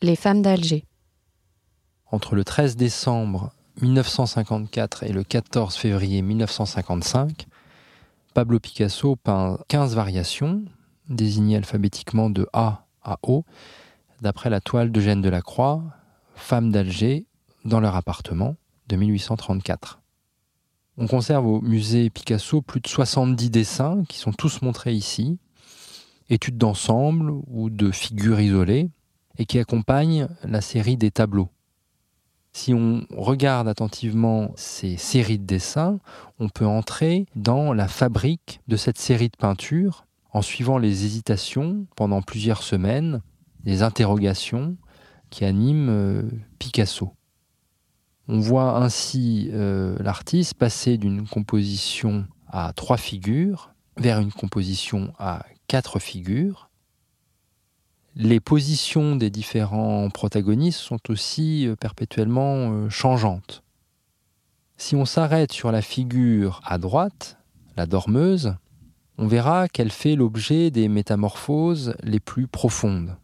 Les 0.00 0.14
femmes 0.14 0.42
d'Alger. 0.42 0.84
Entre 2.12 2.36
le 2.36 2.44
13 2.44 2.76
décembre 2.76 3.50
1954 3.82 5.02
et 5.02 5.12
le 5.12 5.24
14 5.24 5.74
février 5.74 6.22
1955, 6.22 7.48
Pablo 8.32 8.60
Picasso 8.60 9.16
peint 9.16 9.58
15 9.66 9.96
variations, 9.96 10.62
désignées 11.08 11.56
alphabétiquement 11.56 12.30
de 12.30 12.46
A 12.52 12.86
à 13.02 13.18
O, 13.24 13.44
d'après 14.20 14.50
la 14.50 14.60
toile 14.60 14.92
d'Eugène 14.92 15.20
Delacroix, 15.20 15.82
Femmes 16.36 16.70
d'Alger, 16.70 17.26
dans 17.64 17.80
leur 17.80 17.96
appartement, 17.96 18.54
de 18.86 18.94
1834. 18.94 20.00
On 20.96 21.08
conserve 21.08 21.44
au 21.44 21.60
musée 21.60 22.08
Picasso 22.08 22.62
plus 22.62 22.80
de 22.80 22.86
70 22.86 23.50
dessins 23.50 24.04
qui 24.08 24.18
sont 24.18 24.32
tous 24.32 24.62
montrés 24.62 24.94
ici, 24.94 25.40
études 26.30 26.56
d'ensemble 26.56 27.32
ou 27.48 27.68
de 27.68 27.90
figures 27.90 28.38
isolées, 28.38 28.90
et 29.38 29.46
qui 29.46 29.58
accompagnent 29.58 30.28
la 30.42 30.60
série 30.60 30.96
des 30.96 31.10
tableaux. 31.10 31.48
Si 32.52 32.74
on 32.74 33.06
regarde 33.10 33.68
attentivement 33.68 34.50
ces 34.56 34.96
séries 34.96 35.38
de 35.38 35.44
dessins, 35.44 36.00
on 36.40 36.48
peut 36.48 36.66
entrer 36.66 37.26
dans 37.36 37.72
la 37.72 37.86
fabrique 37.86 38.60
de 38.68 38.76
cette 38.76 38.98
série 38.98 39.28
de 39.28 39.36
peintures 39.36 40.06
en 40.32 40.42
suivant 40.42 40.78
les 40.78 41.04
hésitations 41.04 41.86
pendant 41.94 42.20
plusieurs 42.22 42.62
semaines, 42.62 43.22
les 43.64 43.82
interrogations 43.82 44.76
qui 45.30 45.44
animent 45.44 45.90
euh, 45.90 46.22
Picasso. 46.58 47.12
On 48.28 48.40
voit 48.40 48.76
ainsi 48.76 49.50
euh, 49.52 49.96
l'artiste 50.00 50.54
passer 50.54 50.98
d'une 50.98 51.26
composition 51.26 52.26
à 52.48 52.72
trois 52.74 52.96
figures 52.96 53.72
vers 53.96 54.20
une 54.20 54.32
composition 54.32 55.12
à 55.18 55.44
quatre 55.66 55.98
figures. 55.98 56.67
Les 58.20 58.40
positions 58.40 59.14
des 59.14 59.30
différents 59.30 60.10
protagonistes 60.10 60.80
sont 60.80 60.98
aussi 61.08 61.68
euh, 61.68 61.76
perpétuellement 61.76 62.72
euh, 62.72 62.88
changeantes. 62.88 63.62
Si 64.76 64.96
on 64.96 65.04
s'arrête 65.04 65.52
sur 65.52 65.70
la 65.70 65.82
figure 65.82 66.60
à 66.64 66.78
droite, 66.78 67.38
la 67.76 67.86
dormeuse, 67.86 68.56
on 69.18 69.28
verra 69.28 69.68
qu'elle 69.68 69.92
fait 69.92 70.16
l'objet 70.16 70.72
des 70.72 70.88
métamorphoses 70.88 71.94
les 72.02 72.18
plus 72.18 72.48
profondes. 72.48 73.16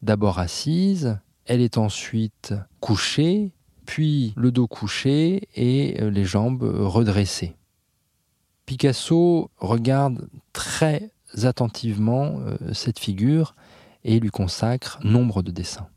D'abord 0.00 0.38
assise, 0.38 1.18
elle 1.44 1.60
est 1.60 1.76
ensuite 1.76 2.54
couchée, 2.78 3.50
puis 3.84 4.32
le 4.36 4.52
dos 4.52 4.68
couché 4.68 5.48
et 5.56 6.00
euh, 6.00 6.08
les 6.08 6.24
jambes 6.24 6.62
redressées. 6.62 7.56
Picasso 8.64 9.50
regarde 9.58 10.28
très 10.52 11.11
attentivement 11.44 12.40
euh, 12.40 12.56
cette 12.72 12.98
figure 12.98 13.54
et 14.04 14.20
lui 14.20 14.30
consacre 14.30 14.98
nombre 15.04 15.42
de 15.42 15.50
dessins. 15.50 15.88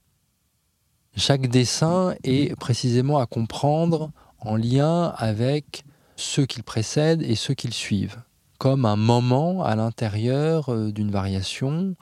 Chaque 1.15 1.47
dessin 1.47 2.15
est 2.23 2.55
précisément 2.55 3.19
à 3.19 3.25
comprendre 3.25 4.11
en 4.39 4.57
lien 4.57 5.13
avec 5.17 5.83
ceux 6.17 6.45
qu'il 6.45 6.63
précède 6.63 7.21
et 7.21 7.35
ceux 7.35 7.53
qui 7.53 7.71
suivent, 7.71 8.21
comme 8.57 8.85
un 8.85 8.95
moment 8.95 9.63
à 9.63 9.75
l'intérieur 9.75 10.69
euh, 10.69 10.91
d'une 10.91 11.11
variation, 11.11 11.95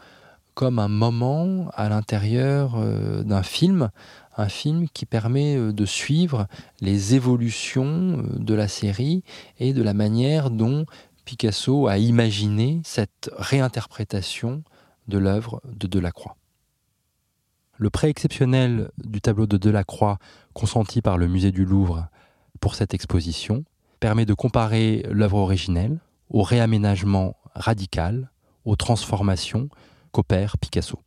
comme 0.53 0.77
un 0.77 0.87
moment 0.87 1.69
à 1.73 1.89
l'intérieur 1.89 2.77
d'un 3.23 3.41
film, 3.41 3.89
un 4.37 4.49
film 4.49 4.87
qui 4.93 5.05
permet 5.05 5.55
euh, 5.55 5.71
de 5.71 5.85
suivre 5.85 6.47
les 6.81 7.15
évolutions 7.15 8.19
euh, 8.19 8.39
de 8.39 8.53
la 8.53 8.67
série 8.67 9.23
et 9.59 9.73
de 9.73 9.83
la 9.83 9.93
manière 9.93 10.49
dont 10.49 10.85
Picasso 11.25 11.87
a 11.87 11.97
imaginé 11.97 12.81
cette 12.83 13.29
réinterprétation 13.37 14.63
de 15.07 15.17
l'œuvre 15.17 15.61
de 15.65 15.87
Delacroix. 15.87 16.35
Le 17.77 17.89
prêt 17.89 18.09
exceptionnel 18.09 18.91
du 19.03 19.19
tableau 19.19 19.47
de 19.47 19.57
Delacroix 19.57 20.19
consenti 20.53 21.01
par 21.01 21.17
le 21.17 21.27
musée 21.27 21.51
du 21.51 21.65
Louvre 21.65 22.07
pour 22.59 22.75
cette 22.75 22.93
exposition 22.93 23.65
permet 23.99 24.25
de 24.25 24.33
comparer 24.33 25.05
l'œuvre 25.09 25.37
originelle 25.37 25.99
au 26.29 26.43
réaménagement 26.43 27.35
radical, 27.55 28.31
aux 28.65 28.75
transformations 28.75 29.69
qu'opère 30.11 30.57
Picasso. 30.57 31.02